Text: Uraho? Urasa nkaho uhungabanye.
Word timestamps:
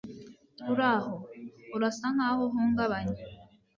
Uraho? 0.73 1.15
Urasa 1.75 2.07
nkaho 2.15 2.41
uhungabanye. 2.49 3.17